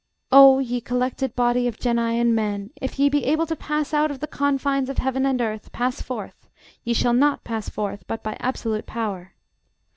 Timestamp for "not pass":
7.13-7.69